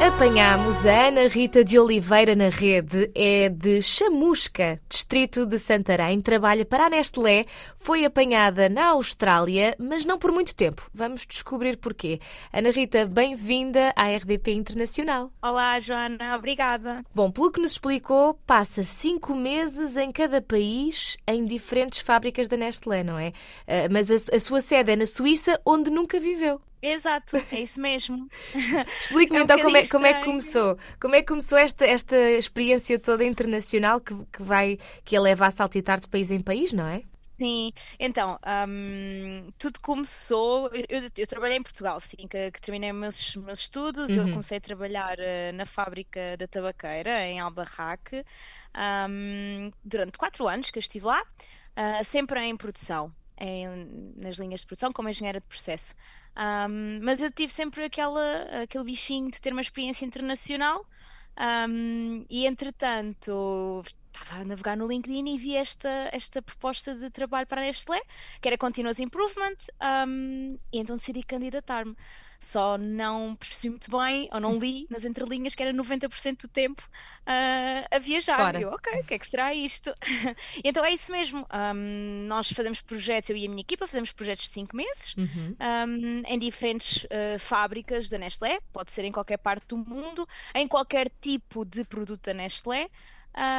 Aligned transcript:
Apanhámos 0.00 0.86
a 0.86 1.08
Ana 1.08 1.28
Rita 1.28 1.62
de 1.62 1.78
Oliveira 1.78 2.34
na 2.34 2.48
rede, 2.48 3.10
é 3.14 3.50
de 3.50 3.82
Chamusca, 3.82 4.80
distrito 4.88 5.44
de 5.44 5.58
Santarém, 5.58 6.22
trabalha 6.22 6.64
para 6.64 6.86
a 6.86 6.88
Nestlé, 6.88 7.44
foi 7.76 8.06
apanhada 8.06 8.70
na 8.70 8.92
Austrália, 8.92 9.76
mas 9.78 10.06
não 10.06 10.18
por 10.18 10.32
muito 10.32 10.54
tempo. 10.54 10.88
Vamos 10.94 11.26
descobrir 11.26 11.76
porquê. 11.76 12.18
Ana 12.50 12.70
Rita, 12.70 13.04
bem-vinda 13.04 13.92
à 13.94 14.08
RDP 14.08 14.52
Internacional. 14.52 15.30
Olá, 15.42 15.78
Joana, 15.78 16.34
obrigada. 16.34 17.04
Bom, 17.14 17.30
pelo 17.30 17.52
que 17.52 17.60
nos 17.60 17.72
explicou, 17.72 18.40
passa 18.46 18.82
cinco 18.82 19.34
meses 19.34 19.98
em 19.98 20.10
cada 20.10 20.40
país, 20.40 21.18
em 21.28 21.44
diferentes 21.44 22.00
fábricas 22.00 22.48
da 22.48 22.56
Nestlé, 22.56 23.04
não 23.04 23.18
é? 23.18 23.34
Ah, 23.68 23.86
mas 23.90 24.10
a, 24.10 24.34
a 24.34 24.40
sua 24.40 24.62
sede 24.62 24.92
é 24.92 24.96
na 24.96 25.06
Suíça, 25.06 25.60
onde 25.62 25.90
nunca 25.90 26.18
viveu. 26.18 26.58
Exato, 26.82 27.44
é 27.50 27.60
isso 27.60 27.80
mesmo. 27.80 28.28
Explique-me 29.00 29.40
É 29.40 29.42
um 29.42 29.46
então 29.46 29.58
como 29.58 29.76
é, 29.76 29.86
como 29.86 30.06
é 30.06 30.14
que 30.14 30.20
começou. 30.20 30.78
Como 31.00 31.14
é 31.14 31.20
que 31.22 31.28
começou 31.28 31.58
esta, 31.58 31.84
esta 31.86 32.16
experiência 32.32 32.98
toda 32.98 33.24
internacional 33.24 34.00
que, 34.00 34.14
que 34.32 34.42
vai 34.42 34.78
que 35.04 35.16
a 35.16 35.20
leva 35.20 35.46
a 35.46 35.50
saltitar 35.50 35.98
de 36.00 36.08
país 36.08 36.30
em 36.30 36.40
país, 36.40 36.72
não 36.72 36.86
é? 36.86 37.02
Sim, 37.40 37.72
então, 37.98 38.38
hum, 38.68 39.50
tudo 39.58 39.80
começou. 39.80 40.68
Eu, 40.74 40.84
eu- 41.00 41.08
eu 41.16 41.26
trabalhei 41.26 41.56
em 41.56 41.62
Portugal, 41.62 41.98
sim, 41.98 42.28
que, 42.28 42.50
que 42.50 42.60
terminei 42.60 42.92
meus, 42.92 43.34
meus 43.36 43.60
estudos. 43.60 44.14
Eu 44.16 44.28
Uhum. 44.28 44.28
comecei 44.28 44.58
a 44.58 44.60
trabalhar 44.60 45.18
eh, 45.18 45.50
na 45.52 45.64
fábrica 45.64 46.36
da 46.36 46.46
tabaqueira, 46.46 47.24
em 47.26 47.40
Albarraque, 47.40 48.22
hum, 49.08 49.70
durante 49.82 50.18
quatro 50.18 50.46
anos 50.48 50.70
que 50.70 50.78
eu 50.78 50.80
estive 50.80 51.06
lá, 51.06 51.22
ah, 51.76 52.04
sempre 52.04 52.40
em 52.42 52.54
produção, 52.56 53.14
em- 53.40 54.14
nas 54.16 54.36
linhas 54.38 54.60
de 54.60 54.66
produção, 54.66 54.92
como 54.92 55.08
engenheira 55.08 55.40
de 55.40 55.46
processo. 55.46 55.94
Hum, 56.36 57.00
mas 57.02 57.22
eu 57.22 57.30
tive 57.30 57.52
sempre 57.52 57.84
aquela, 57.84 58.62
aquele 58.62 58.84
bichinho 58.84 59.30
de 59.30 59.40
ter 59.40 59.52
uma 59.52 59.62
experiência 59.62 60.04
internacional. 60.04 60.84
Um, 61.68 62.24
e 62.28 62.46
entretanto, 62.46 63.82
estava 64.12 64.42
a 64.42 64.44
navegar 64.44 64.76
no 64.76 64.86
LinkedIn 64.86 65.34
e 65.34 65.38
vi 65.38 65.56
esta, 65.56 66.10
esta 66.12 66.42
proposta 66.42 66.94
de 66.94 67.08
trabalho 67.10 67.46
para 67.46 67.62
a 67.62 67.64
Nestlé, 67.64 68.00
que 68.40 68.48
era 68.48 68.58
Continuous 68.58 69.00
Improvement, 69.00 69.56
um, 70.06 70.58
e 70.72 70.78
então 70.78 70.96
decidi 70.96 71.22
candidatar-me. 71.22 71.96
Só 72.40 72.78
não 72.78 73.36
percebi 73.36 73.68
muito 73.68 73.90
bem, 73.90 74.28
ou 74.32 74.40
não 74.40 74.58
li 74.58 74.86
nas 74.88 75.04
entrelinhas, 75.04 75.54
que 75.54 75.62
era 75.62 75.74
90% 75.74 76.40
do 76.40 76.48
tempo 76.48 76.82
ah, 77.26 77.86
a 77.90 77.98
viajar. 77.98 78.36
Fora. 78.36 78.60
Eu, 78.60 78.70
ok, 78.70 79.00
o 79.00 79.04
que 79.04 79.14
é 79.14 79.18
que 79.18 79.26
será 79.26 79.54
isto? 79.54 79.92
então 80.64 80.84
é 80.84 80.92
isso 80.92 81.12
mesmo. 81.12 81.46
Um, 81.52 82.26
nós 82.26 82.50
fazemos 82.50 82.80
projetos, 82.80 83.28
eu 83.28 83.36
e 83.36 83.46
a 83.46 83.48
minha 83.48 83.60
equipa, 83.60 83.86
fazemos 83.86 84.10
projetos 84.10 84.44
de 84.44 84.50
5 84.50 84.74
meses 84.74 85.14
um, 85.16 86.22
em 86.26 86.38
diferentes 86.38 87.04
uh, 87.04 87.38
fábricas 87.38 88.08
da 88.08 88.16
Nestlé, 88.18 88.58
pode 88.72 88.90
ser 88.90 89.04
em 89.04 89.12
qualquer 89.12 89.36
parte 89.36 89.66
do 89.68 89.76
mundo, 89.76 90.26
em 90.54 90.66
qualquer 90.66 91.10
tipo 91.20 91.64
de 91.64 91.84
produto 91.84 92.24
da 92.24 92.34
Nestlé. 92.34 92.88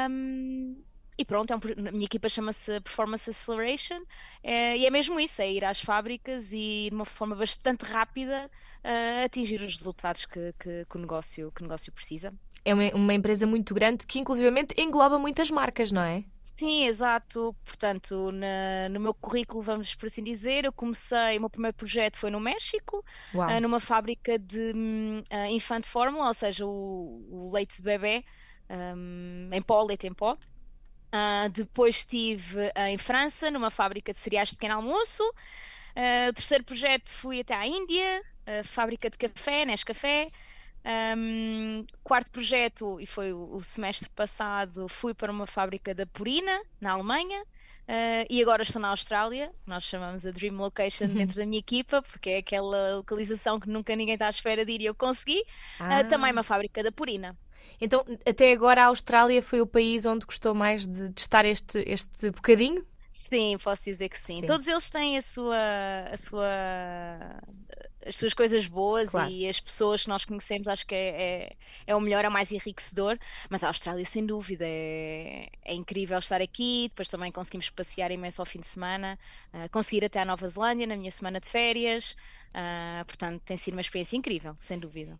Um, 0.09 0.75
e 1.21 1.25
pronto, 1.25 1.51
é 1.51 1.55
um 1.55 1.59
a 1.87 1.91
minha 1.91 2.05
equipa 2.05 2.27
chama-se 2.29 2.79
Performance 2.81 3.29
Acceleration, 3.29 4.01
eh, 4.43 4.77
e 4.77 4.85
é 4.85 4.89
mesmo 4.89 5.19
isso, 5.19 5.41
é 5.41 5.51
ir 5.51 5.63
às 5.65 5.81
fábricas 5.81 6.53
e 6.53 6.87
de 6.89 6.95
uma 6.95 7.05
forma 7.05 7.35
bastante 7.35 7.83
rápida 7.85 8.49
uh, 8.83 9.25
atingir 9.25 9.61
os 9.61 9.73
resultados 9.75 10.25
que, 10.25 10.53
que- 10.59 10.85
que 10.85 10.97
o 10.97 10.99
negócio, 10.99 11.51
que 11.51 11.61
o 11.61 11.65
negócio 11.65 11.91
precisa. 11.93 12.33
É 12.65 12.73
uma, 12.73 12.89
uma 12.95 13.13
empresa 13.13 13.45
muito 13.47 13.73
grande 13.73 14.05
que 14.07 14.19
inclusivamente 14.19 14.73
engloba 14.79 15.17
muitas 15.19 15.49
marcas, 15.51 15.91
não 15.91 16.01
é? 16.01 16.23
Sim, 16.57 16.85
exato. 16.85 17.55
Portanto, 17.65 18.31
na- 18.31 18.87
no 18.89 18.99
meu 18.99 19.13
currículo, 19.15 19.63
vamos 19.63 19.95
por 19.95 20.05
assim 20.05 20.23
dizer, 20.23 20.65
eu 20.65 20.71
comecei, 20.73 21.37
o 21.37 21.41
meu 21.41 21.49
primeiro 21.49 21.75
projeto 21.75 22.17
foi 22.17 22.29
no 22.29 22.39
México, 22.39 23.03
ah, 23.47 23.59
numa 23.59 23.79
fábrica 23.79 24.37
de 24.37 24.71
hum, 24.75 25.23
ah, 25.31 25.49
infant 25.49 25.83
formula, 25.85 26.27
ou 26.27 26.33
seja, 26.33 26.65
o, 26.65 27.47
o 27.49 27.51
leite 27.51 27.77
de 27.77 27.83
bebê 27.83 28.23
hum, 28.95 29.49
em 29.51 29.61
pó, 29.61 29.81
leite 29.83 30.05
em 30.07 30.13
pó. 30.13 30.37
Ah, 31.11 31.47
depois 31.49 31.97
estive 31.97 32.71
ah, 32.75 32.89
em 32.89 32.97
França, 32.97 33.51
numa 33.51 33.69
fábrica 33.69 34.13
de 34.13 34.19
cereais 34.19 34.49
de 34.49 34.55
pequeno 34.55 34.75
almoço. 34.75 35.23
Ah, 35.95 36.29
o 36.29 36.33
terceiro 36.33 36.63
projeto 36.63 37.13
fui 37.13 37.41
até 37.41 37.53
à 37.53 37.65
Índia, 37.65 38.23
ah, 38.45 38.63
fábrica 38.63 39.09
de 39.09 39.17
café, 39.17 39.65
Nescafé. 39.65 40.31
Um, 40.83 41.85
quarto 42.03 42.31
projeto, 42.31 42.99
e 42.99 43.05
foi 43.05 43.31
o, 43.31 43.55
o 43.55 43.63
semestre 43.63 44.09
passado, 44.09 44.87
fui 44.87 45.13
para 45.13 45.31
uma 45.31 45.45
fábrica 45.45 45.93
da 45.93 46.07
Purina, 46.07 46.59
na 46.79 46.93
Alemanha. 46.93 47.43
Uh, 47.81 48.25
e 48.29 48.41
agora 48.41 48.63
estou 48.63 48.81
na 48.81 48.89
Austrália, 48.89 49.51
nós 49.65 49.83
chamamos 49.83 50.25
a 50.25 50.31
Dream 50.31 50.55
Location 50.55 51.07
dentro 51.07 51.37
da 51.37 51.45
minha 51.45 51.59
equipa, 51.59 52.01
porque 52.01 52.29
é 52.29 52.37
aquela 52.37 52.95
localização 52.95 53.59
que 53.59 53.69
nunca 53.69 53.95
ninguém 53.95 54.13
está 54.13 54.27
à 54.27 54.29
espera 54.29 54.65
de 54.65 54.71
ir 54.71 54.81
e 54.81 54.85
eu 54.85 54.95
consegui. 54.95 55.43
Uh, 55.79 56.07
também 56.07 56.31
uma 56.31 56.43
fábrica 56.43 56.81
da 56.81 56.91
Purina. 56.91 57.37
Então, 57.79 58.05
até 58.25 58.51
agora 58.53 58.83
a 58.83 58.85
Austrália 58.87 59.41
foi 59.41 59.61
o 59.61 59.67
país 59.67 60.05
onde 60.05 60.25
gostou 60.25 60.53
mais 60.53 60.87
de, 60.87 61.09
de 61.09 61.21
estar 61.21 61.45
este, 61.45 61.83
este 61.87 62.31
bocadinho? 62.31 62.85
Sim, 63.09 63.57
posso 63.63 63.83
dizer 63.83 64.09
que 64.09 64.19
sim. 64.19 64.41
Sim. 64.41 64.45
Todos 64.45 64.67
eles 64.67 64.89
têm 64.89 65.17
a 65.17 65.21
sua, 65.21 65.57
a 66.11 66.17
sua, 66.17 66.45
as 68.05 68.15
suas 68.15 68.33
coisas 68.33 68.67
boas 68.67 69.11
Claro. 69.11 69.29
e 69.29 69.47
as 69.47 69.59
pessoas 69.59 70.03
que 70.03 70.09
nós 70.09 70.25
conhecemos 70.25 70.67
acho 70.67 70.85
que 70.85 70.95
é, 70.95 71.21
é, 71.21 71.55
é 71.87 71.95
o 71.95 72.01
melhor, 72.01 72.25
é 72.25 72.29
o 72.29 72.31
mais 72.31 72.51
enriquecedor. 72.51 73.17
Mas 73.49 73.63
a 73.63 73.67
Austrália, 73.67 74.03
sem 74.05 74.25
dúvida, 74.25 74.65
é, 74.67 75.49
é 75.63 75.73
incrível 75.73 76.17
estar 76.19 76.41
aqui. 76.41 76.87
Depois 76.89 77.09
também 77.09 77.31
conseguimos 77.31 77.69
passear 77.69 78.11
imenso 78.11 78.41
ao 78.41 78.45
fim 78.45 78.59
de 78.59 78.67
semana, 78.67 79.17
ah, 79.53 79.69
conseguir 79.69 80.03
ir 80.03 80.05
até 80.05 80.19
à 80.19 80.25
Nova 80.25 80.47
Zelândia 80.49 80.87
na 80.87 80.95
minha 80.95 81.11
semana 81.11 81.39
de 81.39 81.49
férias. 81.49 82.15
Ah, 82.53 83.03
portanto, 83.05 83.41
tem 83.45 83.55
sido 83.55 83.75
uma 83.75 83.81
experiência 83.81 84.17
incrível, 84.17 84.55
sem 84.59 84.79
dúvida. 84.79 85.17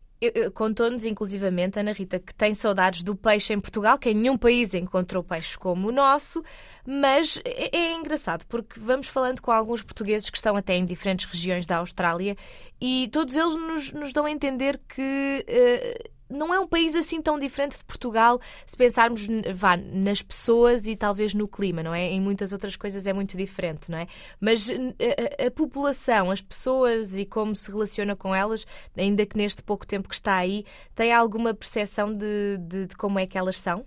Contou-nos, 0.53 1.03
inclusivamente, 1.03 1.79
Ana 1.79 1.93
Rita, 1.93 2.19
que 2.19 2.33
tem 2.33 2.53
saudades 2.53 3.01
do 3.01 3.15
peixe 3.15 3.53
em 3.53 3.59
Portugal, 3.59 3.97
que 3.97 4.09
em 4.09 4.13
nenhum 4.13 4.37
país 4.37 4.73
encontrou 4.73 5.23
peixe 5.23 5.57
como 5.57 5.89
o 5.89 5.91
nosso, 5.91 6.43
mas 6.85 7.41
é, 7.43 7.75
é 7.75 7.93
engraçado 7.93 8.45
porque 8.45 8.79
vamos 8.79 9.07
falando 9.07 9.41
com 9.41 9.51
alguns 9.51 9.81
portugueses 9.81 10.29
que 10.29 10.37
estão 10.37 10.55
até 10.55 10.75
em 10.75 10.85
diferentes 10.85 11.25
regiões 11.25 11.65
da 11.65 11.77
Austrália 11.77 12.37
e 12.79 13.09
todos 13.11 13.35
eles 13.35 13.55
nos, 13.55 13.91
nos 13.91 14.13
dão 14.13 14.25
a 14.25 14.31
entender 14.31 14.79
que 14.87 15.43
eh, 15.47 16.11
não 16.31 16.53
é 16.53 16.59
um 16.59 16.67
país 16.67 16.95
assim 16.95 17.21
tão 17.21 17.37
diferente 17.37 17.77
de 17.77 17.83
Portugal 17.83 18.39
se 18.65 18.75
pensarmos 18.77 19.27
vá, 19.53 19.75
nas 19.77 20.21
pessoas 20.21 20.87
e 20.87 20.95
talvez 20.95 21.33
no 21.33 21.47
clima, 21.47 21.83
não 21.83 21.93
é? 21.93 22.03
Em 22.09 22.21
muitas 22.21 22.51
outras 22.53 22.75
coisas 22.75 23.05
é 23.05 23.13
muito 23.13 23.37
diferente, 23.37 23.89
não 23.91 23.97
é? 23.97 24.07
Mas 24.39 24.69
a- 24.69 25.47
a 25.47 25.51
população, 25.51 26.31
as 26.31 26.41
pessoas 26.41 27.15
e 27.15 27.25
como 27.25 27.55
se 27.55 27.69
relaciona 27.71 28.15
com 28.15 28.33
elas, 28.33 28.65
ainda 28.97 29.25
que 29.25 29.37
neste 29.37 29.61
pouco 29.63 29.85
tempo 29.85 30.07
que 30.09 30.15
está 30.15 30.35
aí, 30.37 30.65
tem 30.95 31.13
alguma 31.13 31.53
percepção 31.53 32.13
de, 32.13 32.57
de- 32.59 32.87
de 32.87 32.95
como 32.95 33.19
é 33.19 33.27
que 33.27 33.37
elas 33.37 33.59
são? 33.59 33.85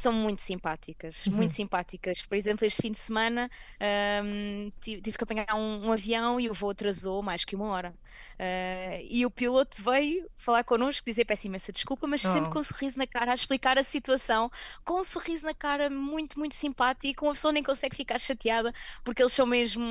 São 0.00 0.12
muito 0.12 0.42
simpáticas, 0.42 1.28
muito 1.30 1.54
simpáticas. 1.54 2.22
Por 2.26 2.36
exemplo, 2.36 2.66
este 2.66 2.82
fim 2.82 2.92
de 2.92 2.98
semana 2.98 3.48
ahm, 3.80 4.70
tive, 4.80 5.00
tive 5.02 5.18
que 5.18 5.24
apanhar 5.24 5.46
um, 5.54 5.86
um 5.88 5.92
avião 5.92 6.38
e 6.40 6.48
o 6.50 6.54
voo 6.54 6.70
atrasou 6.70 7.22
mais 7.22 7.44
que 7.44 7.56
uma 7.56 7.66
hora. 7.68 7.98
Ah, 8.38 8.98
e 9.02 9.24
o 9.26 9.30
piloto 9.30 9.82
veio 9.82 10.28
falar 10.36 10.64
connosco, 10.64 11.04
dizer 11.08 11.24
peço 11.24 11.46
imensa 11.46 11.72
desculpa, 11.72 12.06
mas 12.06 12.22
sempre 12.22 12.48
Oh. 12.48 12.50
com 12.50 12.58
um 12.60 12.64
sorriso 12.64 12.98
na 12.98 13.06
cara, 13.06 13.32
a 13.32 13.34
explicar 13.34 13.78
a 13.78 13.82
situação, 13.82 14.50
com 14.84 15.00
um 15.00 15.04
sorriso 15.04 15.46
na 15.46 15.54
cara 15.54 15.90
muito, 15.90 16.38
muito 16.38 16.54
simpático. 16.54 17.24
Uma 17.26 17.32
pessoa 17.32 17.52
nem 17.52 17.62
consegue 17.62 17.96
ficar 17.96 18.18
chateada, 18.18 18.72
porque 19.04 19.22
eles 19.22 19.32
são 19.32 19.46
mesmo 19.46 19.82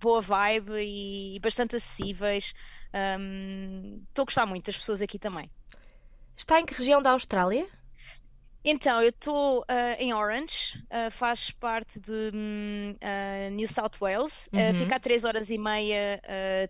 boa 0.00 0.20
vibe 0.20 0.72
e 0.78 1.38
bastante 1.40 1.76
acessíveis. 1.76 2.52
Ahm, 2.92 3.96
Estou 4.08 4.22
a 4.22 4.26
gostar 4.26 4.46
muito 4.46 4.66
das 4.66 4.76
pessoas 4.78 5.02
aqui 5.02 5.18
também. 5.18 5.50
Está 6.36 6.60
em 6.60 6.64
que 6.66 6.74
região 6.74 7.02
da 7.02 7.10
Austrália? 7.12 7.68
Então, 8.64 9.00
eu 9.02 9.10
estou 9.10 9.64
ah, 9.68 9.94
em 9.98 10.12
Orange, 10.12 10.82
ah, 10.90 11.10
faz 11.10 11.50
parte 11.50 12.00
de 12.00 12.32
ah, 13.00 13.50
New 13.50 13.66
South 13.66 13.98
Wales, 14.00 14.48
Uhum. 14.52 14.74
fica 14.74 14.96
a 14.96 15.00
3 15.00 15.24
horas 15.24 15.50
e 15.50 15.58
meia 15.58 16.20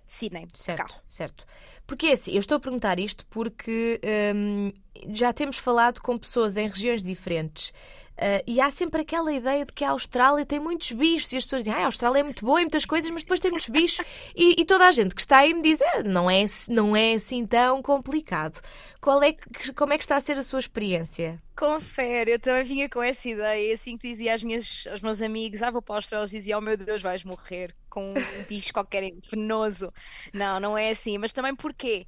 de 0.06 0.12
Sydney, 0.12 0.46
de 0.46 0.58
Certo, 0.58 0.78
carro. 0.86 1.00
certo. 1.08 1.44
Porque 1.86 2.08
é 2.08 2.12
assim, 2.12 2.32
eu 2.32 2.38
estou 2.40 2.56
a 2.56 2.60
perguntar 2.60 2.98
isto 2.98 3.24
porque 3.26 4.00
hum, 4.34 4.72
já 5.14 5.32
temos 5.32 5.56
falado 5.56 6.00
com 6.00 6.18
pessoas 6.18 6.56
em 6.56 6.68
regiões 6.68 7.02
diferentes. 7.02 7.72
Ah, 8.18 8.42
e 8.46 8.60
há 8.60 8.70
sempre 8.70 9.02
aquela 9.02 9.32
ideia 9.32 9.64
de 9.64 9.72
que 9.72 9.84
a 9.84 9.90
Austrália 9.90 10.44
tem 10.44 10.58
muitos 10.58 10.90
bichos 10.92 11.32
e 11.32 11.36
as 11.36 11.44
pessoas 11.44 11.62
dizem 11.62 11.74
ah, 11.74 11.84
a 11.84 11.86
Austrália 11.86 12.20
é 12.20 12.22
muito 12.22 12.44
boa 12.44 12.60
em 12.60 12.64
muitas 12.64 12.84
coisas, 12.84 13.10
mas 13.10 13.22
depois 13.22 13.40
tem 13.40 13.50
muitos 13.50 13.68
bichos 13.68 14.04
e, 14.34 14.60
e 14.60 14.64
toda 14.64 14.86
a 14.86 14.90
gente 14.90 15.14
que 15.14 15.20
está 15.20 15.38
aí 15.38 15.54
me 15.54 15.62
diz 15.62 15.80
ah, 15.80 16.02
não, 16.04 16.28
é, 16.30 16.44
não 16.68 16.96
é 16.96 17.14
assim 17.14 17.46
tão 17.46 17.80
complicado. 17.80 18.60
Qual 19.00 19.22
é 19.22 19.32
que, 19.32 19.72
como 19.72 19.92
é 19.92 19.98
que 19.98 20.04
está 20.04 20.16
a 20.16 20.20
ser 20.20 20.36
a 20.36 20.42
sua 20.42 20.58
experiência? 20.58 21.40
Confere, 21.56 22.32
eu 22.32 22.38
também 22.38 22.64
vinha 22.64 22.88
com 22.88 23.02
essa 23.02 23.28
ideia, 23.28 23.74
assim 23.74 23.96
que 23.96 24.08
dizia 24.08 24.34
às 24.34 24.42
minhas, 24.42 24.86
aos 24.90 25.00
meus 25.00 25.22
amigos, 25.22 25.62
ah, 25.62 25.70
vou 25.70 25.82
para 25.82 25.96
a 25.96 25.98
Austrália, 25.98 26.22
eles 26.22 26.30
diziam, 26.30 26.58
oh 26.58 26.62
meu 26.62 26.76
Deus, 26.76 27.02
vais 27.02 27.24
morrer 27.24 27.74
com 27.88 28.12
um 28.12 28.42
bicho 28.48 28.72
qualquer 28.72 29.12
venenoso. 29.30 29.92
Não, 30.32 30.60
não 30.60 30.78
é 30.78 30.90
assim, 30.90 31.18
mas 31.18 31.32
também 31.32 31.54
porquê? 31.54 32.06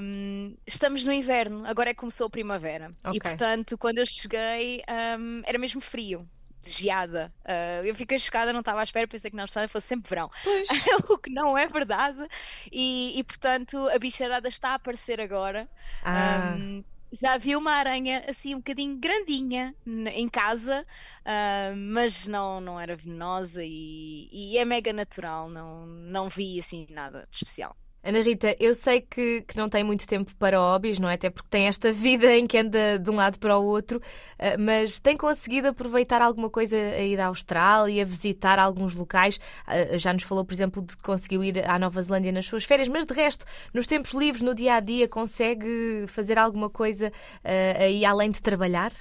Hum, 0.00 0.56
estamos 0.66 1.04
no 1.04 1.12
inverno, 1.12 1.66
agora 1.66 1.90
é 1.90 1.94
que 1.94 2.00
começou 2.00 2.26
a 2.26 2.30
primavera. 2.30 2.90
Ok. 3.04 3.16
E 3.16 3.20
portanto, 3.20 3.76
quando 3.76 3.98
eu 3.98 4.06
cheguei, 4.06 4.82
hum, 5.18 5.42
era 5.44 5.58
mesmo 5.58 5.80
frio. 5.80 6.28
de 6.62 6.70
geada. 6.70 7.32
Uh, 7.44 7.84
eu 7.84 7.94
fiquei 7.94 8.18
chocada, 8.18 8.52
não 8.52 8.60
estava 8.60 8.80
à 8.80 8.82
espera, 8.82 9.06
pensei 9.06 9.30
que 9.30 9.36
na 9.36 9.44
Austrália 9.44 9.68
fosse 9.68 9.86
sempre 9.86 10.08
verão. 10.08 10.30
o 11.08 11.18
que 11.18 11.30
não 11.30 11.56
é 11.56 11.66
verdade. 11.66 12.26
E, 12.72 13.18
e, 13.18 13.24
portanto, 13.24 13.88
a 13.88 13.98
bicharada 13.98 14.48
está 14.48 14.70
a 14.70 14.74
aparecer 14.74 15.20
agora. 15.20 15.68
Ah. 16.02 16.54
Um, 16.56 16.84
já 17.12 17.36
vi 17.38 17.56
uma 17.56 17.72
aranha 17.72 18.24
assim 18.28 18.54
um 18.54 18.58
bocadinho 18.58 18.96
grandinha 18.98 19.74
em 19.86 20.28
casa, 20.28 20.86
uh, 21.24 21.76
mas 21.76 22.26
não, 22.26 22.60
não 22.60 22.78
era 22.78 22.96
venenosa 22.96 23.62
e, 23.64 24.28
e, 24.30 24.58
é 24.58 24.64
mega 24.64 24.92
natural, 24.92 25.48
não, 25.48 25.86
não 25.86 26.28
vi 26.28 26.58
assim 26.58 26.86
nada 26.90 27.26
de 27.30 27.36
especial. 27.36 27.76
Ana 28.02 28.22
Rita, 28.22 28.56
eu 28.60 28.74
sei 28.74 29.00
que, 29.00 29.42
que 29.42 29.56
não 29.56 29.68
tem 29.68 29.82
muito 29.82 30.06
tempo 30.06 30.34
para 30.36 30.58
hobbies, 30.58 30.98
não 30.98 31.08
é? 31.08 31.14
Até 31.14 31.30
porque 31.30 31.48
tem 31.50 31.66
esta 31.66 31.92
vida 31.92 32.34
em 32.36 32.46
que 32.46 32.56
anda 32.56 32.98
de 32.98 33.10
um 33.10 33.16
lado 33.16 33.38
para 33.38 33.58
o 33.58 33.64
outro, 33.64 34.00
eh, 34.38 34.56
mas 34.56 35.00
tem 35.00 35.16
conseguido 35.16 35.68
aproveitar 35.68 36.22
alguma 36.22 36.48
coisa 36.48 36.76
a 36.76 37.02
ir 37.02 37.20
à 37.20 37.26
Austrália, 37.26 38.04
visitar 38.04 38.58
alguns 38.58 38.94
locais? 38.94 39.40
Eh, 39.66 39.98
já 39.98 40.12
nos 40.12 40.22
falou, 40.22 40.44
por 40.44 40.54
exemplo, 40.54 40.80
de 40.80 40.96
que 40.96 41.02
conseguiu 41.02 41.42
ir 41.42 41.68
à 41.68 41.78
Nova 41.78 42.00
Zelândia 42.00 42.30
nas 42.30 42.46
suas 42.46 42.64
férias, 42.64 42.88
mas 42.88 43.04
de 43.04 43.12
resto, 43.14 43.44
nos 43.74 43.86
tempos 43.86 44.12
livres, 44.12 44.42
no 44.42 44.54
dia 44.54 44.74
a 44.74 44.80
dia, 44.80 45.08
consegue 45.08 46.04
fazer 46.06 46.38
alguma 46.38 46.70
coisa 46.70 47.12
eh, 47.42 47.76
aí 47.78 48.04
além 48.04 48.30
de 48.30 48.40
trabalhar? 48.40 48.92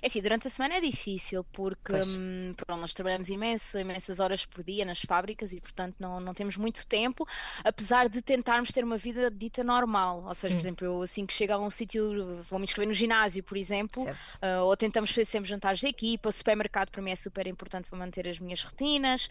É 0.00 0.06
assim, 0.06 0.20
durante 0.20 0.46
a 0.46 0.50
semana 0.50 0.74
é 0.74 0.80
difícil 0.80 1.44
porque 1.52 1.92
hum, 1.92 2.54
pronto, 2.56 2.80
nós 2.80 2.92
trabalhamos 2.92 3.28
imenso, 3.28 3.78
imensas 3.78 4.20
horas 4.20 4.44
por 4.46 4.62
dia 4.62 4.84
nas 4.84 5.00
fábricas 5.00 5.52
e, 5.52 5.60
portanto, 5.60 5.96
não, 5.98 6.20
não 6.20 6.34
temos 6.34 6.56
muito 6.56 6.86
tempo, 6.86 7.26
apesar 7.64 8.08
de 8.08 8.22
tentarmos 8.42 8.72
ter 8.72 8.84
uma 8.84 8.96
vida 8.96 9.30
dita 9.30 9.62
normal. 9.62 10.24
Ou 10.26 10.34
seja, 10.34 10.54
hum. 10.54 10.58
por 10.58 10.62
exemplo, 10.62 10.86
eu 10.86 11.02
assim 11.02 11.24
que 11.24 11.32
chego 11.32 11.52
a 11.52 11.58
um 11.58 11.70
sítio, 11.70 12.42
vou 12.42 12.58
me 12.58 12.64
inscrever 12.64 12.88
no 12.88 12.92
ginásio, 12.92 13.42
por 13.42 13.56
exemplo, 13.56 14.04
uh, 14.04 14.64
ou 14.64 14.76
tentamos 14.76 15.10
fazer 15.10 15.24
sempre 15.24 15.48
jantares 15.48 15.80
de 15.80 15.86
equipa, 15.86 16.28
o 16.28 16.32
supermercado 16.32 16.90
para 16.90 17.00
mim 17.00 17.12
é 17.12 17.16
super 17.16 17.46
importante 17.46 17.88
para 17.88 17.98
manter 17.98 18.28
as 18.28 18.38
minhas 18.40 18.62
rotinas, 18.62 19.30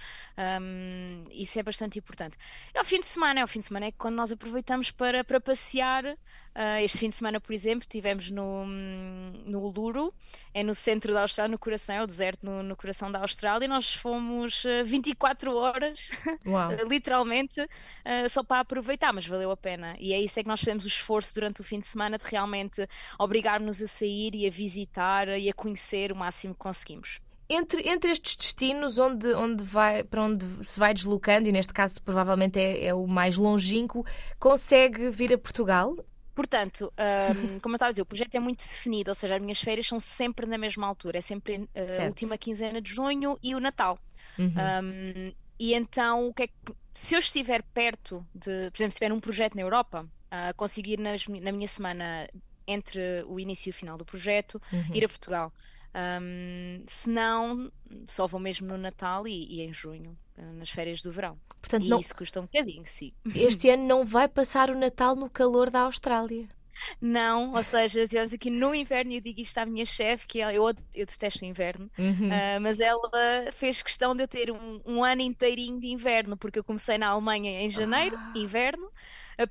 um, 0.61 1.25
isso 1.29 1.59
é 1.59 1.63
bastante 1.63 1.99
importante. 1.99 2.37
É 2.73 2.81
o 2.81 2.85
fim 2.85 2.99
de 2.99 3.07
semana, 3.07 3.41
é 3.41 3.43
o 3.43 3.47
fim 3.47 3.59
de 3.59 3.65
semana 3.65 3.87
é 3.87 3.91
quando 3.91 4.15
nós 4.15 4.31
aproveitamos 4.31 4.91
para, 4.91 5.23
para 5.23 5.41
passear 5.41 6.17
Uh, 6.53 6.83
este 6.83 6.97
fim 6.97 7.09
de 7.09 7.15
semana, 7.15 7.39
por 7.39 7.53
exemplo, 7.53 7.81
estivemos 7.81 8.29
no, 8.29 8.65
no 8.65 9.59
Uluru, 9.59 10.13
é 10.53 10.61
no 10.61 10.73
centro 10.73 11.13
da 11.13 11.21
Austrália, 11.21 11.49
no 11.49 11.57
coração, 11.57 11.95
é 11.95 12.03
o 12.03 12.05
deserto 12.05 12.45
no, 12.45 12.61
no 12.61 12.75
coração 12.75 13.09
da 13.09 13.19
Austrália, 13.19 13.65
e 13.65 13.67
nós 13.69 13.93
fomos 13.93 14.65
uh, 14.65 14.83
24 14.83 15.55
horas, 15.55 16.11
literalmente, 16.89 17.61
uh, 17.61 18.29
só 18.29 18.43
para 18.43 18.59
aproveitar, 18.59 19.13
mas 19.13 19.25
valeu 19.25 19.49
a 19.49 19.55
pena. 19.55 19.95
E 19.97 20.11
é 20.13 20.19
isso 20.19 20.39
é 20.39 20.43
que 20.43 20.49
nós 20.49 20.59
fizemos 20.59 20.83
o 20.83 20.87
esforço 20.89 21.33
durante 21.33 21.61
o 21.61 21.63
fim 21.63 21.79
de 21.79 21.85
semana 21.85 22.17
de 22.17 22.25
realmente 22.25 22.85
obrigar-nos 23.17 23.81
a 23.81 23.87
sair 23.87 24.35
e 24.35 24.45
a 24.45 24.49
visitar 24.49 25.29
e 25.29 25.49
a 25.49 25.53
conhecer 25.53 26.11
o 26.11 26.15
máximo 26.15 26.53
que 26.53 26.59
conseguimos. 26.59 27.21
Entre, 27.53 27.85
entre 27.89 28.11
estes 28.11 28.37
destinos 28.37 28.97
onde, 28.97 29.33
onde 29.33 29.61
vai, 29.61 30.03
para 30.03 30.23
onde 30.23 30.45
se 30.65 30.79
vai 30.79 30.93
deslocando, 30.93 31.49
e 31.49 31.51
neste 31.51 31.73
caso 31.73 32.01
provavelmente 32.01 32.57
é, 32.57 32.85
é 32.85 32.93
o 32.93 33.05
mais 33.07 33.37
longínquo, 33.37 34.05
consegue 34.39 35.09
vir 35.09 35.33
a 35.33 35.37
Portugal? 35.37 35.95
Portanto, 36.41 36.91
um, 36.97 37.59
como 37.61 37.73
eu 37.73 37.77
estava 37.77 37.89
a 37.89 37.91
dizer, 37.91 38.01
o 38.01 38.05
projeto 38.05 38.33
é 38.33 38.39
muito 38.39 38.59
definido, 38.59 39.11
ou 39.11 39.15
seja, 39.15 39.35
as 39.35 39.41
minhas 39.41 39.61
férias 39.61 39.85
são 39.85 39.99
sempre 39.99 40.47
na 40.47 40.57
mesma 40.57 40.87
altura, 40.87 41.19
é 41.19 41.21
sempre 41.21 41.57
uh, 41.57 42.01
a 42.01 42.05
última 42.05 42.35
quinzena 42.35 42.81
de 42.81 42.91
junho 42.91 43.37
e 43.43 43.53
o 43.53 43.59
Natal. 43.59 43.99
Uhum. 44.39 44.47
Um, 44.47 45.31
e 45.59 45.75
então, 45.75 46.27
o 46.27 46.33
que 46.33 46.43
é 46.43 46.47
que, 46.47 46.53
se 46.95 47.13
eu 47.13 47.19
estiver 47.19 47.61
perto 47.61 48.25
de, 48.33 48.71
por 48.71 48.77
exemplo, 48.77 48.91
se 48.91 48.97
tiver 48.97 49.13
um 49.13 49.19
projeto 49.19 49.53
na 49.53 49.61
Europa, 49.61 50.01
uh, 50.01 50.55
conseguir 50.57 50.97
nas, 50.97 51.27
na 51.27 51.51
minha 51.51 51.67
semana 51.67 52.27
entre 52.65 53.23
o 53.27 53.39
início 53.39 53.69
e 53.69 53.71
o 53.71 53.73
final 53.73 53.95
do 53.95 54.03
projeto, 54.03 54.59
uhum. 54.73 54.95
ir 54.95 55.05
a 55.05 55.09
Portugal. 55.09 55.53
Um, 55.93 56.83
se 56.87 57.07
não, 57.07 57.71
só 58.07 58.25
vou 58.25 58.39
mesmo 58.39 58.67
no 58.67 58.79
Natal 58.79 59.27
e, 59.27 59.57
e 59.57 59.61
em 59.61 59.71
junho, 59.71 60.17
uh, 60.30 60.30
nas 60.55 60.69
férias 60.69 61.01
do 61.01 61.11
verão. 61.11 61.37
Portanto, 61.59 61.85
e 61.85 61.89
não... 61.89 61.99
isso 61.99 62.15
custa 62.15 62.39
um 62.39 62.43
bocadinho, 62.43 62.83
sim. 62.85 63.13
Este 63.35 63.69
ano 63.69 63.83
não 63.85 64.05
vai 64.05 64.27
passar 64.27 64.69
o 64.69 64.77
Natal 64.77 65.15
no 65.15 65.29
calor 65.29 65.69
da 65.69 65.81
Austrália. 65.81 66.47
Não, 66.99 67.53
ou 67.53 67.63
seja, 67.63 68.01
estivemos 68.01 68.33
aqui 68.33 68.49
no 68.49 68.73
inverno 68.73 69.11
e 69.11 69.15
eu 69.17 69.21
digo 69.21 69.41
isto 69.41 69.57
à 69.57 69.65
minha 69.65 69.85
chefe, 69.85 70.25
que 70.25 70.39
eu, 70.39 70.49
eu 70.49 71.05
detesto 71.05 71.43
o 71.43 71.47
inverno, 71.47 71.91
uhum. 71.97 72.27
uh, 72.27 72.61
mas 72.61 72.79
ela 72.79 73.09
fez 73.51 73.81
questão 73.81 74.15
de 74.15 74.23
eu 74.23 74.27
ter 74.27 74.51
um, 74.51 74.81
um, 74.85 75.03
ano 75.03 75.21
inteirinho 75.21 75.79
de 75.79 75.87
inverno, 75.87 76.35
porque 76.37 76.59
eu 76.59 76.63
comecei 76.63 76.97
na 76.97 77.09
Alemanha 77.09 77.61
em 77.61 77.69
janeiro, 77.69 78.17
ah. 78.17 78.33
inverno, 78.35 78.89
a, 79.37 79.43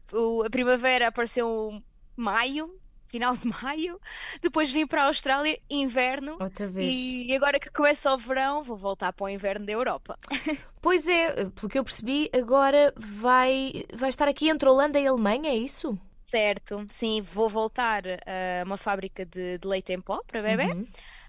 a 0.47 0.51
primavera 0.51 1.09
apareceu 1.09 1.81
maio, 2.17 2.75
final 3.11 3.37
de 3.37 3.47
maio, 3.63 4.01
depois 4.41 4.73
vim 4.73 4.87
para 4.87 5.03
a 5.03 5.07
Austrália, 5.07 5.59
inverno. 5.69 6.37
Outra 6.41 6.69
vez. 6.69 6.89
E 6.93 7.35
agora 7.35 7.59
que 7.59 7.71
começa 7.71 8.13
o 8.13 8.17
verão, 8.17 8.63
vou 8.63 8.77
voltar 8.77 9.13
para 9.13 9.25
o 9.25 9.29
inverno 9.29 9.67
da 9.67 9.73
Europa. 9.73 10.19
Pois 10.83 11.07
é, 11.07 11.45
pelo 11.51 11.69
que 11.69 11.79
eu 11.79 11.85
percebi, 11.85 12.31
agora 12.33 12.95
vai, 12.97 13.85
vai 13.93 14.09
estar 14.09 14.27
aqui 14.27 14.49
entre 14.49 14.67
Holanda 14.67 14.99
e 14.99 15.07
Alemanha, 15.07 15.51
é 15.51 15.55
isso? 15.55 15.99
Certo, 16.25 16.87
sim, 16.89 17.21
vou 17.21 17.51
voltar 17.51 18.05
a 18.07 18.65
uma 18.65 18.79
fábrica 18.79 19.27
de, 19.27 19.59
de 19.59 19.69
leite 19.69 19.93
em 19.93 20.01
pó 20.01 20.23
para 20.27 20.41
bebê. 20.41 20.73
Uhum. 20.73 20.87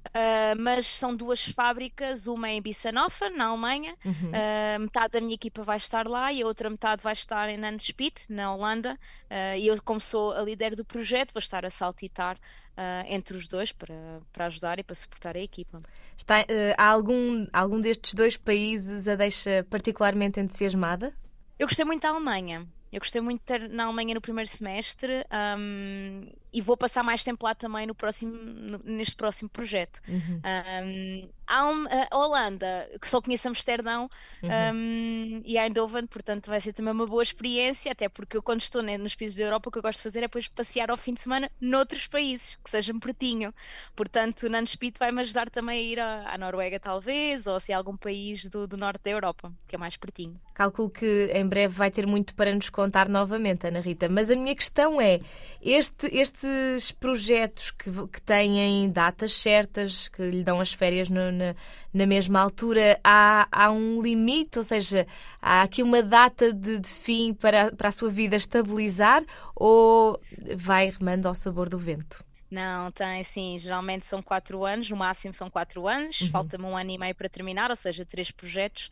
Uh, 0.07 0.59
mas 0.59 0.87
são 0.87 1.15
duas 1.15 1.45
fábricas, 1.45 2.27
uma 2.27 2.49
em 2.49 2.61
Bissanhofen, 2.61 3.37
na 3.37 3.45
Alemanha, 3.45 3.95
uhum. 4.03 4.13
uh, 4.13 4.79
metade 4.79 5.13
da 5.13 5.21
minha 5.21 5.35
equipa 5.35 5.61
vai 5.63 5.77
estar 5.77 6.07
lá 6.07 6.33
e 6.33 6.41
a 6.41 6.45
outra 6.45 6.69
metade 6.69 7.03
vai 7.03 7.13
estar 7.13 7.47
em 7.49 7.57
Nandespit, 7.57 8.25
na 8.29 8.53
Holanda, 8.53 8.95
uh, 8.95 9.57
e 9.57 9.67
eu, 9.67 9.81
como 9.83 10.01
sou 10.01 10.33
a 10.33 10.41
líder 10.41 10.75
do 10.75 10.83
projeto, 10.83 11.33
vou 11.33 11.39
estar 11.39 11.65
a 11.65 11.69
saltitar 11.69 12.37
entre 13.05 13.37
os 13.37 13.47
dois 13.47 13.71
para, 13.71 13.93
para 14.33 14.47
ajudar 14.47 14.79
e 14.79 14.83
para 14.83 14.95
suportar 14.95 15.35
a 15.35 15.39
equipa. 15.39 15.77
Está, 16.17 16.37
há 16.75 16.87
algum, 16.87 17.45
algum 17.53 17.79
destes 17.79 18.15
dois 18.15 18.35
países 18.37 19.07
a 19.07 19.13
deixa 19.13 19.63
particularmente 19.69 20.39
entusiasmada? 20.39 21.13
Eu 21.59 21.67
gostei 21.67 21.85
muito 21.85 22.01
da 22.01 22.09
Alemanha. 22.09 22.65
Eu 22.91 22.99
gostei 22.99 23.21
muito 23.21 23.39
de 23.39 23.53
estar 23.53 23.69
na 23.69 23.83
Alemanha 23.83 24.15
no 24.15 24.21
primeiro 24.21 24.49
semestre 24.49 25.23
um, 25.59 26.27
e 26.53 26.61
vou 26.61 26.75
passar 26.75 27.03
mais 27.03 27.23
tempo 27.23 27.45
lá 27.45 27.55
também 27.55 27.87
no 27.87 27.95
próximo, 27.95 28.33
no, 28.33 28.81
neste 28.83 29.15
próximo 29.15 29.49
projeto. 29.49 30.01
Uhum. 30.07 30.41
Um, 30.43 31.31
a 32.09 32.17
Holanda, 32.17 32.89
que 32.99 33.07
só 33.07 33.21
conheço 33.21 33.47
Amsterdão 33.47 34.09
uhum. 34.41 34.49
um, 34.73 35.41
e 35.43 35.57
Eindhoven, 35.57 36.07
portanto 36.07 36.47
vai 36.47 36.61
ser 36.61 36.71
também 36.71 36.93
uma 36.93 37.05
boa 37.05 37.21
experiência, 37.21 37.91
até 37.91 38.07
porque 38.07 38.37
eu 38.37 38.41
quando 38.41 38.61
estou 38.61 38.81
né, 38.81 38.97
nos 38.97 39.15
países 39.15 39.37
da 39.37 39.43
Europa 39.43 39.67
o 39.67 39.71
que 39.71 39.77
eu 39.77 39.81
gosto 39.81 39.97
de 39.97 40.03
fazer 40.03 40.19
é 40.19 40.21
depois 40.23 40.47
passear 40.47 40.89
ao 40.89 40.95
fim 40.95 41.13
de 41.13 41.21
semana 41.21 41.51
noutros 41.59 42.07
países, 42.07 42.57
que 42.63 42.69
sejam 42.69 42.99
pertinho. 42.99 43.53
Portanto, 43.95 44.47
Nanspit 44.47 44.97
vai-me 44.97 45.21
ajudar 45.21 45.49
também 45.49 45.77
a 45.77 45.81
ir 45.81 45.99
à, 45.99 46.33
à, 46.33 46.37
Noruega 46.37 46.79
talvez, 46.79 47.47
ou 47.47 47.59
se 47.59 47.73
há 47.73 47.77
algum 47.77 47.97
país 47.97 48.49
do, 48.49 48.65
do 48.65 48.77
norte 48.77 49.01
da 49.03 49.11
Europa, 49.11 49.51
que 49.67 49.75
é 49.75 49.77
mais 49.77 49.97
pertinho. 49.97 50.39
Calculo 50.53 50.89
que 50.89 51.31
em 51.33 51.45
breve 51.45 51.73
vai 51.73 51.91
ter 51.91 52.07
muito 52.07 52.33
para 52.33 52.53
nos 52.53 52.69
contar 52.69 53.09
novamente, 53.09 53.67
Ana 53.67 53.81
Rita, 53.81 54.07
mas 54.07 54.31
a 54.31 54.35
minha 54.35 54.55
questão 54.55 55.01
é, 55.01 55.19
este, 55.61 56.07
estes 56.43 56.91
projetos 56.91 57.71
que, 57.71 57.89
que 58.07 58.21
têm 58.21 58.89
datas 58.89 59.33
certas, 59.33 60.07
que 60.07 60.21
lhe 60.29 60.43
dão 60.43 60.59
as 60.59 60.73
férias 60.73 61.09
no, 61.09 61.31
na, 61.31 61.55
na 61.93 62.05
mesma 62.05 62.41
altura, 62.41 62.99
há, 63.03 63.47
há 63.51 63.71
um 63.71 64.01
limite, 64.01 64.57
ou 64.57 64.63
seja, 64.63 65.05
há 65.41 65.61
aqui 65.61 65.83
uma 65.83 66.01
data 66.01 66.51
de, 66.51 66.79
de 66.79 66.89
fim 66.89 67.33
para, 67.33 67.71
para 67.71 67.89
a 67.89 67.91
sua 67.91 68.09
vida 68.09 68.35
estabilizar 68.35 69.23
ou 69.55 70.19
vai 70.55 70.89
remando 70.89 71.27
ao 71.27 71.35
sabor 71.35 71.69
do 71.69 71.77
vento? 71.77 72.23
Não, 72.49 72.91
tem 72.91 73.23
sim, 73.23 73.57
geralmente 73.57 74.05
são 74.05 74.21
quatro 74.21 74.65
anos, 74.65 74.89
no 74.89 74.97
máximo 74.97 75.33
são 75.33 75.49
quatro 75.49 75.87
anos, 75.87 76.19
uhum. 76.21 76.29
falta-me 76.29 76.65
um 76.65 76.75
ano 76.75 76.91
e 76.91 76.97
meio 76.97 77.15
para 77.15 77.29
terminar, 77.29 77.69
ou 77.69 77.75
seja, 77.77 78.03
três 78.03 78.29
projetos. 78.29 78.89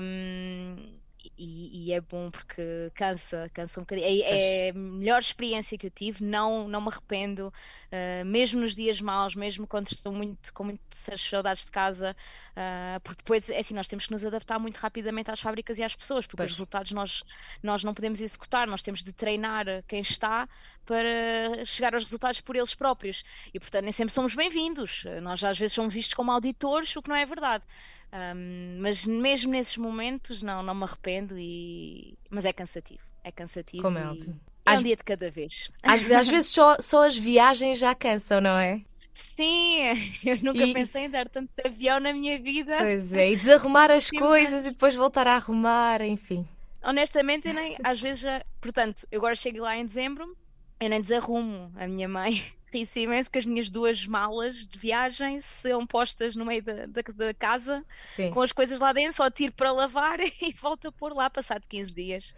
Um, 0.00 0.96
e, 1.36 1.88
e, 1.88 1.92
é 1.92 2.00
bom 2.00 2.30
porque 2.30 2.90
cansa, 2.94 3.50
cansa 3.52 3.80
um 3.80 3.82
bocadinho. 3.82 4.06
É, 4.06 4.68
é, 4.68 4.70
a 4.70 4.74
melhor 4.74 5.20
experiência 5.20 5.76
que 5.76 5.86
eu 5.86 5.90
tive, 5.90 6.24
não, 6.24 6.68
não 6.68 6.80
me 6.80 6.88
arrependo, 6.88 7.48
uh, 7.48 8.24
mesmo 8.24 8.60
nos 8.60 8.74
dias 8.76 9.00
maus, 9.00 9.34
mesmo 9.34 9.66
quando 9.66 9.88
estou 9.88 10.12
muito, 10.12 10.52
com 10.54 10.64
muitas 10.64 11.20
saudades 11.20 11.64
de 11.64 11.70
casa, 11.72 12.16
uh, 12.52 13.00
porque 13.00 13.18
depois 13.18 13.50
é 13.50 13.58
assim, 13.58 13.74
nós 13.74 13.88
temos 13.88 14.06
que 14.06 14.12
nos 14.12 14.24
adaptar 14.24 14.58
muito 14.58 14.76
rapidamente 14.76 15.30
às 15.30 15.40
fábricas 15.40 15.78
e 15.78 15.82
às 15.82 15.94
pessoas, 15.94 16.26
porque 16.26 16.38
pois. 16.38 16.50
os 16.50 16.56
resultados 16.56 16.92
nós, 16.92 17.24
nós 17.62 17.82
não 17.82 17.94
podemos 17.94 18.20
executar, 18.20 18.68
nós 18.68 18.82
temos 18.82 19.02
de 19.02 19.12
treinar 19.12 19.66
quem 19.88 20.00
está 20.00 20.48
para 20.86 21.64
chegar 21.64 21.94
aos 21.94 22.04
resultados 22.04 22.40
por 22.40 22.56
eles 22.56 22.74
próprios. 22.74 23.24
E 23.52 23.58
portanto 23.60 23.82
nem 23.82 23.92
sempre 23.92 24.12
somos 24.12 24.34
bem-vindos. 24.34 25.04
Nós 25.22 25.44
às 25.44 25.58
vezes 25.58 25.74
somos 25.74 25.92
vistos 25.92 26.14
como 26.14 26.30
auditores, 26.32 26.94
o 26.96 27.02
que 27.02 27.08
não 27.10 27.16
é 27.16 27.26
verdade. 27.26 27.62
Um, 28.12 28.78
mas 28.80 29.06
mesmo 29.06 29.52
nesses 29.52 29.76
momentos, 29.76 30.42
não, 30.42 30.62
não 30.62 30.74
me 30.74 30.84
arrependo, 30.84 31.38
e... 31.38 32.16
mas 32.30 32.44
é 32.44 32.52
cansativo. 32.52 33.02
É 33.22 33.30
cansativo. 33.30 33.82
Como 33.82 33.98
é 33.98 34.08
óbvio. 34.08 34.38
É 34.64 34.72
um 34.72 34.82
dia 34.82 34.96
de 34.96 35.04
cada 35.04 35.30
vez. 35.30 35.70
Às, 35.82 36.10
às 36.10 36.28
vezes 36.28 36.50
só, 36.50 36.76
só 36.80 37.06
as 37.06 37.16
viagens 37.16 37.78
já 37.78 37.94
cansam, 37.94 38.40
não 38.40 38.58
é? 38.58 38.82
Sim, 39.12 39.78
eu 40.24 40.36
nunca 40.42 40.64
e... 40.64 40.72
pensei 40.72 41.04
em 41.04 41.10
dar 41.10 41.28
tanto 41.28 41.50
avião 41.64 42.00
na 42.00 42.12
minha 42.12 42.38
vida. 42.38 42.76
Pois 42.78 43.12
é, 43.12 43.32
e 43.32 43.36
desarrumar 43.36 43.90
as 43.90 44.10
coisas 44.10 44.66
e 44.66 44.70
depois 44.70 44.94
voltar 44.94 45.26
a 45.26 45.34
arrumar, 45.34 46.00
enfim. 46.02 46.46
Honestamente, 46.82 47.52
nem, 47.52 47.76
às 47.82 48.00
vezes 48.00 48.20
já. 48.20 48.44
Portanto, 48.60 49.06
eu 49.10 49.18
agora 49.18 49.34
chego 49.34 49.60
lá 49.60 49.76
em 49.76 49.84
dezembro, 49.84 50.36
eu 50.80 50.88
nem 50.88 51.00
desarrumo. 51.00 51.72
A 51.76 51.86
minha 51.88 52.08
mãe 52.08 52.44
ri-se 52.72 53.00
imenso 53.00 53.30
que 53.30 53.38
as 53.38 53.46
minhas 53.46 53.70
duas 53.70 54.06
malas 54.06 54.66
de 54.66 54.78
viagem 54.78 55.40
são 55.40 55.86
postas 55.86 56.36
no 56.36 56.44
meio 56.44 56.62
da, 56.62 56.86
da, 56.86 57.02
da 57.14 57.34
casa, 57.34 57.84
Sim. 58.14 58.30
com 58.30 58.40
as 58.40 58.52
coisas 58.52 58.80
lá 58.80 58.92
dentro, 58.92 59.16
só 59.16 59.30
tiro 59.30 59.52
para 59.52 59.72
lavar 59.72 60.20
e 60.20 60.52
volto 60.60 60.88
a 60.88 60.92
pôr 60.92 61.12
lá 61.14 61.28
passado 61.30 61.64
15 61.68 61.94
dias. 61.94 62.34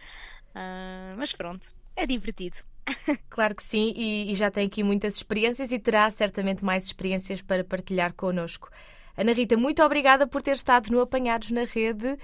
Uh, 0.49 1.15
mas 1.17 1.33
pronto, 1.33 1.73
é 1.95 2.05
divertido. 2.05 2.57
Claro 3.29 3.55
que 3.55 3.63
sim, 3.63 3.93
e, 3.95 4.31
e, 4.31 4.35
já 4.35 4.49
tem 4.49 4.67
aqui 4.67 4.83
muitas 4.83 5.15
experiências 5.15 5.71
e 5.71 5.79
terá 5.79 6.09
certamente 6.09 6.65
mais 6.65 6.85
experiências 6.85 7.41
para 7.41 7.63
partilhar 7.63 8.13
connosco. 8.13 8.69
Ana 9.15 9.33
Rita, 9.33 9.55
muito 9.55 9.83
obrigada 9.83 10.25
por 10.25 10.41
ter 10.41 10.55
estado 10.55 10.91
no 10.91 10.99
Apanhados 10.99 11.51
na 11.51 11.63
Rede 11.63 12.17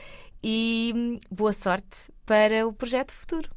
e 0.44 0.92
hum, 0.96 1.20
boa 1.30 1.54
sorte 1.54 2.12
para 2.26 2.68
o 2.68 2.74
projeto 2.74 3.12
futuro. 3.12 3.57